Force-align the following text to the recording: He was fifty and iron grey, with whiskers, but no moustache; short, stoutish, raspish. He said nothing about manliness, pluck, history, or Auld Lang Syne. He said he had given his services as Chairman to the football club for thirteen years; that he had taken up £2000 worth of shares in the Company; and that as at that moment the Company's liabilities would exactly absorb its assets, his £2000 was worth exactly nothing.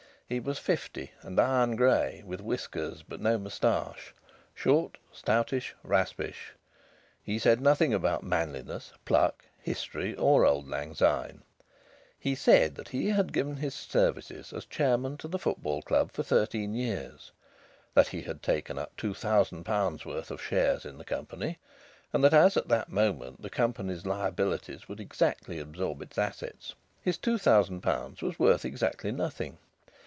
He 0.27 0.39
was 0.39 0.57
fifty 0.59 1.11
and 1.23 1.37
iron 1.37 1.75
grey, 1.75 2.23
with 2.25 2.39
whiskers, 2.39 3.03
but 3.03 3.19
no 3.19 3.37
moustache; 3.37 4.13
short, 4.55 4.97
stoutish, 5.11 5.75
raspish. 5.83 6.53
He 7.21 7.37
said 7.37 7.59
nothing 7.59 7.93
about 7.93 8.23
manliness, 8.23 8.93
pluck, 9.03 9.43
history, 9.59 10.15
or 10.15 10.45
Auld 10.45 10.69
Lang 10.69 10.95
Syne. 10.95 11.41
He 12.17 12.33
said 12.33 12.79
he 12.91 13.09
had 13.09 13.33
given 13.33 13.57
his 13.57 13.75
services 13.75 14.53
as 14.53 14.63
Chairman 14.63 15.17
to 15.17 15.27
the 15.27 15.37
football 15.37 15.81
club 15.81 16.13
for 16.13 16.23
thirteen 16.23 16.73
years; 16.73 17.33
that 17.93 18.07
he 18.07 18.21
had 18.21 18.41
taken 18.41 18.79
up 18.79 18.95
£2000 18.95 20.05
worth 20.05 20.31
of 20.31 20.41
shares 20.41 20.85
in 20.85 20.97
the 20.97 21.03
Company; 21.03 21.59
and 22.13 22.23
that 22.23 22.33
as 22.33 22.55
at 22.55 22.69
that 22.69 22.87
moment 22.89 23.41
the 23.41 23.49
Company's 23.49 24.05
liabilities 24.05 24.87
would 24.87 25.01
exactly 25.01 25.59
absorb 25.59 26.01
its 26.01 26.17
assets, 26.17 26.73
his 27.01 27.17
£2000 27.17 28.21
was 28.21 28.39
worth 28.39 28.63
exactly 28.63 29.11
nothing. 29.11 29.57